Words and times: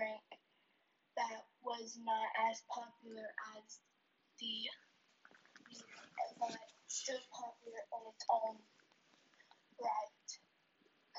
drink 0.00 0.24
that 1.12 1.44
was 1.60 2.00
not 2.00 2.28
as 2.48 2.64
popular 2.72 3.28
as 3.52 3.84
the 4.40 4.64
but 6.40 6.56
still 6.88 7.20
popular 7.36 7.84
on 7.92 8.08
its 8.08 8.24
own 8.32 8.56
right. 9.76 10.28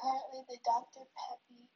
Currently, 0.02 0.42
the 0.50 0.58
Dr. 0.66 1.06
Peppy 1.14 1.70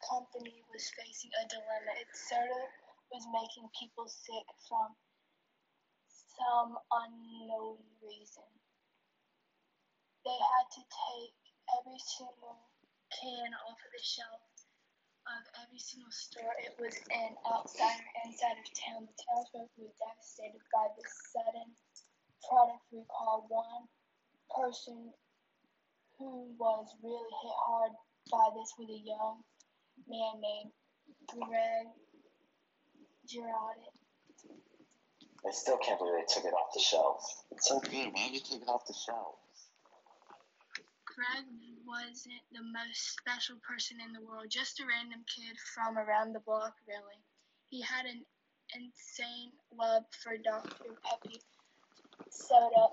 company 0.00 0.64
was 0.72 0.88
facing 0.96 1.36
a 1.36 1.44
dilemma. 1.52 1.92
Its 2.00 2.16
soda 2.32 2.64
was 3.12 3.28
making 3.28 3.68
people 3.76 4.08
sick 4.08 4.48
from 4.64 4.96
some 6.32 6.80
unknown 6.80 7.76
reason. 8.00 8.48
They 10.24 10.40
had 10.56 10.66
to 10.80 10.82
take 10.88 11.36
every 11.76 12.00
single 12.00 12.56
can 13.12 13.52
off 13.68 13.76
of 13.84 13.92
the 13.92 14.00
shelf 14.00 14.57
of 15.26 15.42
every 15.64 15.78
single 15.78 16.12
store 16.12 16.54
it 16.62 16.74
was 16.78 16.94
in, 17.10 17.30
outside 17.46 18.00
or 18.00 18.12
inside 18.26 18.58
of 18.58 18.68
town. 18.72 19.08
The 19.08 19.16
townsfolk 19.18 19.70
were 19.76 19.92
devastated 19.98 20.62
by 20.70 20.86
this 20.96 21.12
sudden 21.32 21.68
product 22.46 22.84
recall. 22.92 23.46
One 23.48 23.88
person 24.54 25.12
who 26.18 26.54
was 26.58 26.86
really 27.02 27.34
hit 27.42 27.56
hard 27.66 27.92
by 28.30 28.46
this 28.54 28.72
was 28.78 28.90
a 28.90 29.02
young 29.04 29.42
man 30.08 30.40
named 30.40 30.72
Greg 31.28 31.88
Girardi. 33.28 33.90
I 35.46 35.50
still 35.52 35.78
can't 35.78 35.98
believe 35.98 36.14
they 36.14 36.34
took 36.34 36.44
it 36.44 36.54
off 36.54 36.74
the 36.74 36.80
shelves. 36.80 37.44
It's 37.52 37.68
so 37.68 37.78
good. 37.80 38.12
Why 38.12 38.26
did 38.26 38.34
you 38.34 38.40
take 38.40 38.62
it 38.62 38.68
off 38.68 38.86
the 38.86 38.94
shelves? 38.94 39.38
Greg 41.06 41.46
wasn't 41.88 42.44
the 42.52 42.60
most 42.60 43.16
special 43.16 43.56
person 43.64 43.96
in 44.04 44.12
the 44.12 44.20
world, 44.20 44.52
just 44.52 44.78
a 44.80 44.84
random 44.84 45.24
kid 45.24 45.56
from 45.72 45.96
around 45.96 46.36
the 46.36 46.44
block, 46.44 46.76
really. 46.84 47.16
He 47.72 47.80
had 47.80 48.04
an 48.04 48.20
insane 48.76 49.56
love 49.72 50.04
for 50.20 50.36
Dr. 50.36 50.92
Peppy 51.00 51.40
soda, 52.28 52.92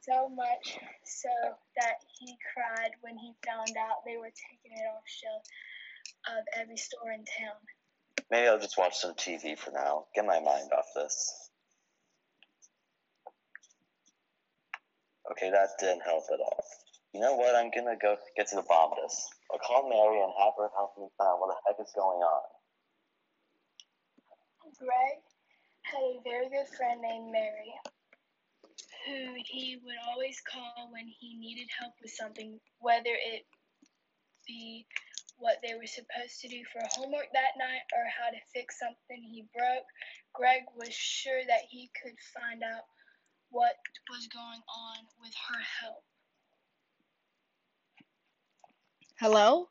so 0.00 0.28
much 0.32 0.80
so 1.04 1.28
that 1.76 2.00
he 2.18 2.32
cried 2.56 2.96
when 3.02 3.18
he 3.18 3.36
found 3.44 3.76
out 3.76 4.00
they 4.06 4.16
were 4.16 4.32
taking 4.32 4.72
it 4.72 4.88
off 4.88 5.04
shelf 5.04 5.44
of 6.38 6.44
every 6.56 6.76
store 6.76 7.12
in 7.12 7.24
town. 7.28 7.60
Maybe 8.30 8.48
I'll 8.48 8.58
just 8.58 8.78
watch 8.78 8.96
some 8.96 9.14
TV 9.14 9.58
for 9.58 9.70
now. 9.70 10.06
Get 10.14 10.24
my 10.24 10.40
mind 10.40 10.70
off 10.72 10.86
this. 10.96 11.50
Okay, 15.30 15.50
that 15.50 15.70
didn't 15.78 16.02
help 16.02 16.24
at 16.32 16.40
all. 16.40 16.64
You 17.14 17.20
know 17.20 17.38
what? 17.38 17.54
I'm 17.54 17.70
gonna 17.70 17.94
go 17.94 18.18
get 18.34 18.48
to 18.50 18.56
the 18.56 18.66
bottom 18.66 18.98
of 18.98 19.06
this. 19.06 19.30
I'll 19.52 19.62
call 19.62 19.88
Mary 19.88 20.18
and 20.18 20.34
have 20.34 20.58
her 20.58 20.66
help 20.74 20.98
me 20.98 21.06
find 21.16 21.30
out 21.30 21.38
what 21.38 21.54
the 21.54 21.58
heck 21.62 21.78
is 21.78 21.94
going 21.94 22.18
on. 22.18 22.42
Greg 24.74 25.22
had 25.86 26.02
a 26.02 26.18
very 26.26 26.50
good 26.50 26.66
friend 26.74 27.00
named 27.00 27.30
Mary, 27.30 27.70
who 29.06 29.38
he 29.46 29.78
would 29.86 29.94
always 30.10 30.42
call 30.42 30.90
when 30.90 31.06
he 31.06 31.38
needed 31.38 31.70
help 31.78 31.94
with 32.02 32.10
something, 32.10 32.58
whether 32.80 33.14
it 33.14 33.46
be 34.44 34.84
what 35.38 35.62
they 35.62 35.78
were 35.78 35.86
supposed 35.86 36.42
to 36.42 36.48
do 36.48 36.66
for 36.72 36.82
homework 36.98 37.30
that 37.32 37.54
night 37.54 37.86
or 37.94 38.02
how 38.10 38.26
to 38.34 38.42
fix 38.52 38.82
something 38.82 39.22
he 39.22 39.46
broke. 39.54 39.86
Greg 40.34 40.62
was 40.74 40.92
sure 40.92 41.46
that 41.46 41.62
he 41.70 41.90
could 41.94 42.18
find 42.34 42.64
out 42.66 42.90
what 43.50 43.78
was 44.10 44.26
going 44.34 44.62
on 44.66 44.98
with 45.22 45.32
her 45.46 45.62
help. 45.78 46.02
Hello? 49.20 49.68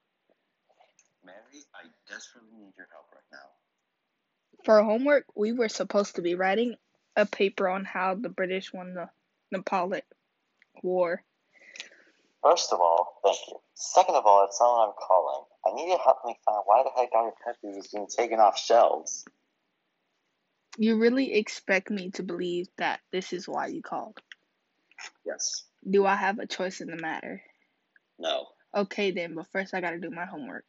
Mary, 1.26 1.66
I 1.76 1.88
desperately 2.10 2.52
need 2.58 2.74
your 2.78 2.88
help 2.92 3.08
right 3.14 3.22
now. 3.32 3.50
For 4.64 4.82
homework, 4.82 5.26
we 5.36 5.52
were 5.52 5.68
supposed 5.68 6.16
to 6.16 6.22
be 6.22 6.36
writing 6.36 6.76
a 7.18 7.26
paper 7.26 7.68
on 7.68 7.84
how 7.84 8.16
the 8.16 8.30
British 8.30 8.72
won 8.72 8.94
the 8.94 9.10
Napoleonic 9.52 10.06
War. 10.82 11.24
First 12.42 12.72
of 12.72 12.80
all, 12.80 13.20
thank 13.24 13.38
you. 13.50 13.60
Second 13.74 14.16
of 14.16 14.26
all, 14.26 14.46
it's 14.46 14.58
someone 14.58 14.88
I'm 14.90 14.94
calling. 14.98 15.44
I 15.66 15.76
need 15.76 15.92
you 15.92 15.98
to 15.98 16.04
help 16.04 16.20
me 16.26 16.38
find 16.46 16.58
out 16.58 16.64
why 16.66 16.84
the 16.84 16.92
heck 16.96 17.12
Dr. 17.12 17.36
Peppy 17.46 17.76
was 17.76 17.88
being 17.88 18.08
taken 18.08 18.40
off 18.40 18.58
shelves. 18.58 19.26
You 20.78 20.98
really 20.98 21.34
expect 21.34 21.90
me 21.90 22.12
to 22.12 22.24
believe 22.24 22.68
that 22.78 23.02
this 23.12 23.34
is 23.34 23.48
why 23.48 23.68
you 23.68 23.82
called? 23.82 24.18
Yes. 25.26 25.66
Do 25.90 26.06
I 26.06 26.16
have 26.16 26.40
a 26.40 26.48
choice 26.48 26.80
in 26.80 26.88
the 26.88 26.98
matter? 26.98 27.42
No. 28.18 28.48
Okay 28.76 29.12
then, 29.12 29.36
but 29.36 29.48
first 29.52 29.74
I 29.74 29.82
gotta 29.82 30.00
do 30.00 30.10
my 30.10 30.26
homework. 30.26 30.66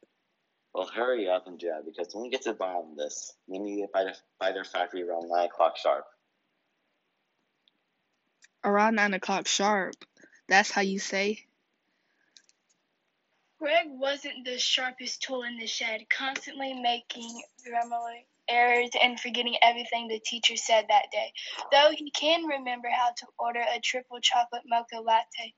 Well, 0.74 0.86
hurry 0.86 1.28
up 1.28 1.46
and 1.46 1.58
do 1.58 1.68
that 1.68 1.84
because 1.86 2.14
when 2.14 2.24
we 2.24 2.30
get 2.30 2.42
to 2.42 2.50
the 2.50 2.56
bottom 2.56 2.92
of 2.92 2.96
this, 2.96 3.32
we 3.46 3.58
need 3.58 3.76
to 3.76 3.80
get 3.82 3.92
by, 3.92 4.04
the, 4.04 4.16
by 4.40 4.52
their 4.52 4.64
factory 4.64 5.02
around 5.02 5.28
9 5.28 5.46
o'clock 5.46 5.76
sharp. 5.76 6.04
Around 8.64 8.94
nine 8.94 9.12
o'clock 9.12 9.46
sharp. 9.46 9.94
That's 10.48 10.70
how 10.70 10.80
you 10.80 10.98
say? 10.98 11.44
Greg 13.58 13.86
wasn't 13.88 14.44
the 14.44 14.58
sharpest 14.58 15.22
tool 15.22 15.42
in 15.42 15.58
the 15.58 15.66
shed, 15.66 16.06
constantly 16.08 16.72
making 16.72 17.42
grammar 17.64 17.98
errors 18.48 18.90
and 19.00 19.20
forgetting 19.20 19.56
everything 19.62 20.08
the 20.08 20.18
teacher 20.18 20.56
said 20.56 20.86
that 20.88 21.10
day. 21.12 21.32
Though 21.72 21.90
he 21.94 22.10
can 22.10 22.44
remember 22.44 22.88
how 22.88 23.10
to 23.10 23.26
order 23.38 23.60
a 23.60 23.80
triple 23.80 24.20
chocolate 24.20 24.62
mocha 24.66 25.00
latte 25.00 25.54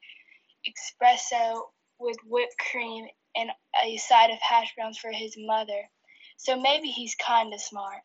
espresso 0.68 1.62
with 1.98 2.16
whipped 2.24 2.56
cream 2.58 3.06
and 3.34 3.50
a 3.84 3.96
side 3.96 4.30
of 4.30 4.38
hash 4.40 4.74
browns 4.74 4.98
for 4.98 5.12
his 5.12 5.34
mother. 5.38 5.88
So 6.36 6.60
maybe 6.60 6.88
he's 6.88 7.14
kinda 7.14 7.58
smart. 7.58 8.02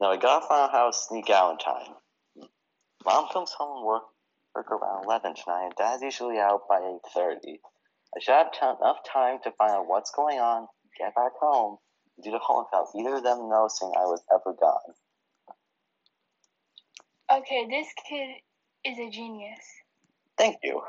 Now 0.00 0.10
I 0.10 0.16
gotta 0.16 0.46
find 0.46 0.62
out 0.62 0.72
how 0.72 0.86
to 0.90 0.92
sneak 0.92 1.30
out 1.30 1.52
in 1.52 1.58
time. 1.58 1.96
Mom 3.04 3.28
comes 3.28 3.52
home 3.52 3.78
and 3.78 3.86
work, 3.86 4.04
work 4.54 4.70
around 4.70 5.04
11 5.04 5.34
tonight, 5.34 5.64
and 5.66 5.74
Dad's 5.76 6.02
usually 6.02 6.38
out 6.38 6.66
by 6.68 6.80
8.30. 6.80 7.60
I 8.16 8.20
should 8.20 8.34
have 8.34 8.52
t- 8.52 8.58
enough 8.60 8.98
time 9.04 9.38
to 9.42 9.52
find 9.52 9.72
out 9.72 9.86
what's 9.86 10.10
going 10.10 10.38
on, 10.38 10.68
get 10.98 11.14
back 11.14 11.32
home, 11.40 11.78
and 12.16 12.24
do 12.24 12.30
the 12.30 12.38
homework 12.38 12.72
without 12.72 12.88
either 12.96 13.16
of 13.16 13.22
them 13.22 13.48
noticing 13.48 13.92
I 13.96 14.04
was 14.06 14.22
ever 14.32 14.54
gone. 14.54 14.94
Okay, 17.30 17.66
this 17.68 17.88
kid 18.08 18.36
is 18.84 18.98
a 18.98 19.10
genius. 19.10 19.64
Thank 20.38 20.58
you. 20.62 20.82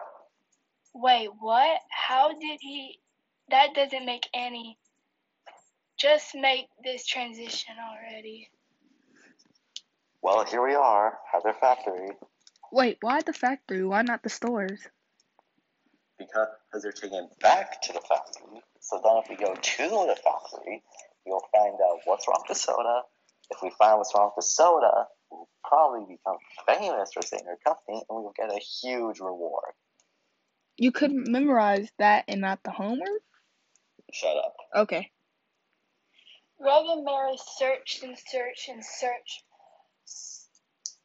Wait, 0.95 1.29
what? 1.39 1.81
How 1.89 2.29
did 2.29 2.59
he? 2.61 2.99
That 3.49 3.75
doesn't 3.75 4.05
make 4.05 4.27
any. 4.33 4.79
Just 5.99 6.33
make 6.33 6.67
this 6.83 7.05
transition 7.05 7.75
already. 7.79 8.49
Well, 10.23 10.43
here 10.45 10.65
we 10.65 10.73
are, 10.73 11.19
at 11.35 11.43
their 11.43 11.53
factory, 11.53 12.09
Wait, 12.71 12.97
why 13.01 13.21
the 13.21 13.31
factory? 13.31 13.85
Why 13.85 14.01
not 14.01 14.23
the 14.23 14.29
stores? 14.29 14.81
because 16.17 16.83
they're 16.83 16.91
taking 16.91 17.27
back 17.41 17.81
to 17.81 17.93
the 17.93 18.01
factory. 18.01 18.61
So 18.79 19.01
then 19.03 19.17
if 19.17 19.29
we 19.29 19.35
go 19.35 19.53
to 19.53 19.83
the 19.83 20.17
factory, 20.23 20.83
we'll 21.25 21.41
find 21.53 21.75
out 21.75 21.99
what's 22.05 22.27
wrong 22.27 22.43
with 22.47 22.57
the 22.57 22.61
soda. 22.61 23.01
If 23.51 23.59
we 23.61 23.69
find 23.77 23.97
what's 23.97 24.13
wrong 24.15 24.31
with 24.35 24.43
the 24.43 24.49
soda, 24.49 25.07
we'll 25.29 25.47
probably 25.63 26.05
become 26.15 26.37
famous 26.67 27.11
for 27.13 27.21
saving 27.21 27.47
our 27.47 27.57
company, 27.65 28.03
and 28.09 28.23
we'll 28.23 28.33
get 28.35 28.49
a 28.49 28.59
huge 28.59 29.19
reward. 29.19 29.73
You 30.77 30.91
couldn't 30.91 31.31
memorize 31.31 31.89
that 31.99 32.25
and 32.27 32.41
not 32.41 32.59
the 32.63 32.71
homework? 32.71 33.21
Shut 34.11 34.35
up. 34.37 34.55
Okay. 34.75 35.11
Greg 36.59 36.85
and 36.87 37.05
Mary 37.05 37.37
searched 37.57 38.03
and 38.03 38.17
searched 38.17 38.69
and 38.69 38.83
searched 38.83 39.43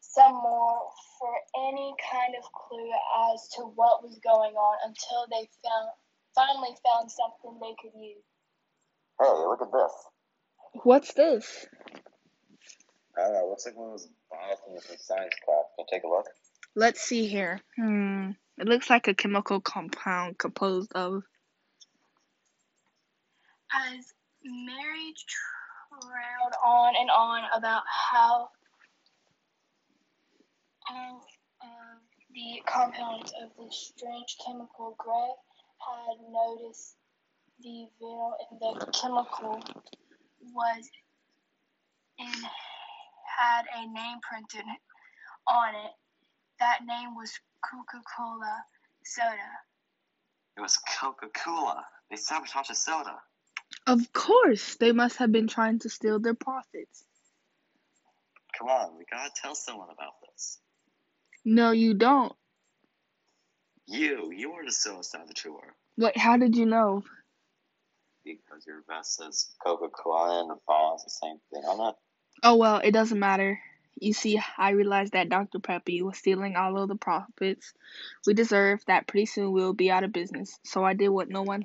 some 0.00 0.32
more 0.32 0.90
for 1.18 1.34
any 1.68 1.94
kind 2.10 2.34
of 2.36 2.44
clue 2.52 2.90
as 3.32 3.48
to 3.56 3.62
what 3.62 4.02
was 4.02 4.18
going 4.24 4.54
on 4.54 4.78
until 4.84 5.26
they 5.30 5.48
found 5.62 5.90
finally 6.34 6.74
found 6.84 7.10
something 7.10 7.58
they 7.60 7.74
could 7.80 7.98
use. 8.00 8.22
Hey, 9.20 9.26
look 9.28 9.62
at 9.62 9.72
this. 9.72 9.92
What's 10.84 11.12
this? 11.14 11.66
I 13.16 13.22
don't 13.22 13.32
know. 13.34 13.48
Looks 13.50 13.66
like 13.66 13.76
one 13.76 13.86
of 13.86 13.92
those 13.92 14.08
bottles 14.30 14.58
from 14.64 14.78
some 14.78 14.96
science 14.98 15.34
class. 15.44 15.64
Can 15.76 15.84
you 15.84 15.86
take 15.90 16.04
a 16.04 16.08
look? 16.08 16.26
Let's 16.76 17.00
see 17.00 17.26
here. 17.26 17.60
Hmm. 17.76 18.30
It 18.60 18.68
looks 18.68 18.90
like 18.90 19.08
a 19.08 19.14
chemical 19.14 19.58
compound 19.58 20.36
composed 20.38 20.92
of. 20.92 21.22
As 23.72 24.12
Mary 24.44 25.14
trailed 26.02 26.54
on 26.62 26.94
and 27.00 27.08
on 27.10 27.44
about 27.56 27.82
how 27.88 28.50
all 30.90 31.26
of 31.62 31.98
the 32.34 32.62
compounds 32.66 33.32
of 33.42 33.48
this 33.58 33.92
strange 33.96 34.36
chemical, 34.44 34.94
Greg 34.98 35.36
had 35.78 36.18
noticed 36.28 36.96
the 37.60 37.86
vinyl 37.98 38.32
in 38.50 38.58
the 38.58 38.92
chemical 38.92 39.62
was 40.52 40.90
and 42.18 42.44
had 43.38 43.62
a 43.74 43.86
name 43.86 44.18
printed 44.20 44.66
on 45.48 45.74
it. 45.74 45.92
That 46.60 46.80
name 46.86 47.14
was 47.16 47.32
Coca-Cola 47.64 48.64
soda. 49.04 49.50
It 50.56 50.60
was 50.60 50.76
Coca 50.76 51.28
Cola. 51.34 51.84
They 52.10 52.16
sabotaged 52.16 52.70
the 52.70 52.74
soda. 52.74 53.16
Of 53.86 54.12
course, 54.12 54.76
they 54.76 54.92
must 54.92 55.16
have 55.16 55.32
been 55.32 55.48
trying 55.48 55.78
to 55.80 55.88
steal 55.88 56.18
their 56.18 56.34
profits. 56.34 57.04
Come 58.58 58.68
on, 58.68 58.98
we 58.98 59.04
gotta 59.10 59.30
tell 59.40 59.54
someone 59.54 59.88
about 59.90 60.14
this. 60.30 60.58
No, 61.44 61.70
you 61.70 61.94
don't. 61.94 62.34
You, 63.86 64.30
you 64.32 64.52
are 64.52 64.64
the 64.64 64.72
sole 64.72 65.02
saboteur. 65.02 65.74
Wait, 65.96 66.16
how 66.16 66.36
did 66.36 66.56
you 66.56 66.66
know? 66.66 67.02
Because 68.24 68.66
your 68.66 68.82
vest 68.86 69.16
says 69.16 69.50
Coca-Cola 69.64 70.42
and 70.42 70.50
the 70.50 70.56
ball 70.66 70.96
is 70.96 71.04
the 71.04 71.10
same 71.10 71.38
thing 71.52 71.62
on 71.62 71.90
it. 71.90 71.94
Oh 72.42 72.56
well, 72.56 72.80
it 72.84 72.92
doesn't 72.92 73.18
matter. 73.18 73.58
You 73.98 74.12
see, 74.12 74.40
I 74.56 74.70
realized 74.70 75.12
that 75.12 75.28
Dr. 75.28 75.58
Peppy 75.58 76.02
was 76.02 76.18
stealing 76.18 76.56
all 76.56 76.78
of 76.78 76.88
the 76.88 76.96
profits 76.96 77.74
we 78.26 78.34
deserve, 78.34 78.80
that 78.86 79.06
pretty 79.06 79.26
soon 79.26 79.52
we'll 79.52 79.74
be 79.74 79.90
out 79.90 80.04
of 80.04 80.12
business. 80.12 80.58
So 80.64 80.84
I 80.84 80.94
did 80.94 81.08
what 81.08 81.28
no 81.28 81.42
one 81.42 81.64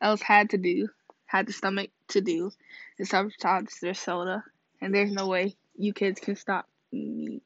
else 0.00 0.20
had 0.20 0.50
to 0.50 0.58
do, 0.58 0.88
had 1.26 1.46
the 1.46 1.52
stomach 1.52 1.90
to 2.08 2.20
do, 2.20 2.50
and 2.98 3.08
sabotage 3.08 3.68
their 3.80 3.94
soda. 3.94 4.44
And 4.80 4.94
there's 4.94 5.12
no 5.12 5.28
way 5.28 5.56
you 5.76 5.92
kids 5.92 6.20
can 6.20 6.36
stop 6.36 6.66
me. 6.92 7.40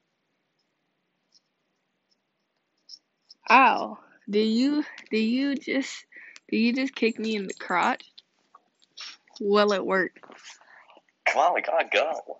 Ow. 3.49 3.99
Did 4.29 4.47
you 4.47 4.83
did 5.09 5.19
you 5.19 5.55
just 5.55 6.05
did 6.49 6.57
you 6.57 6.73
just 6.73 6.95
kick 6.95 7.17
me 7.17 7.35
in 7.37 7.47
the 7.47 7.53
crotch? 7.53 8.03
Well 9.39 9.71
it 9.71 9.85
worked. 9.85 10.19
Come 11.27 11.41
on, 11.41 11.53
we 11.53 11.61
gotta 11.61 11.87
go. 11.91 12.37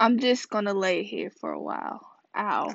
I'm 0.00 0.18
just 0.18 0.48
gonna 0.50 0.74
lay 0.74 1.02
here 1.02 1.30
for 1.30 1.52
a 1.52 1.60
while. 1.60 2.00
Ow. 2.36 2.74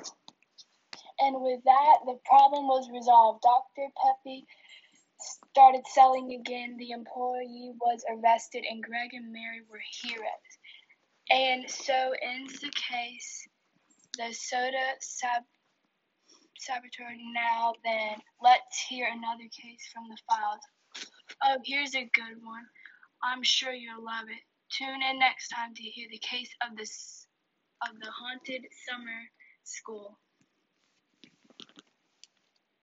And 1.20 1.40
with 1.40 1.62
that, 1.64 1.96
the 2.06 2.18
problem 2.24 2.66
was 2.66 2.90
resolved. 2.90 3.42
Dr. 3.42 3.88
Peppy 4.02 4.46
started 5.50 5.82
selling 5.86 6.32
again. 6.32 6.76
The 6.78 6.90
employee 6.90 7.72
was 7.80 8.04
arrested, 8.10 8.64
and 8.68 8.82
Greg 8.82 9.10
and 9.14 9.32
Mary 9.32 9.62
were 9.70 9.80
heroes. 10.02 10.58
And 11.30 11.70
so 11.70 12.12
ends 12.22 12.60
the 12.60 12.70
case. 12.70 13.48
The 14.18 14.34
soda 14.34 14.84
sab- 15.00 15.44
saboteur. 16.58 17.10
Now 17.32 17.74
then, 17.84 18.18
let's 18.42 18.80
hear 18.88 19.06
another 19.06 19.48
case 19.50 19.88
from 19.92 20.04
the 20.10 20.18
files. 20.28 20.60
Oh, 21.42 21.58
here's 21.64 21.94
a 21.94 22.10
good 22.12 22.42
one. 22.42 22.66
I'm 23.22 23.42
sure 23.42 23.72
you'll 23.72 24.04
love 24.04 24.26
it. 24.28 24.42
Tune 24.76 25.02
in 25.02 25.18
next 25.20 25.48
time 25.48 25.74
to 25.74 25.82
hear 25.82 26.08
the 26.10 26.18
case 26.18 26.50
of 26.68 26.76
the 26.76 26.88
of 27.88 28.00
the 28.00 28.10
haunted 28.10 28.66
summer 28.88 29.20
school. 29.64 30.18